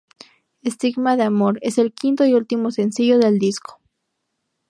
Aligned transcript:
Estigma 0.63 1.15
de 1.15 1.21
amor: 1.21 1.59
Es 1.61 1.77
el 1.77 1.93
quinto 1.93 2.25
y 2.25 2.33
último 2.33 2.71
sencillo 2.71 3.19
del 3.19 3.37
disco. 3.37 3.79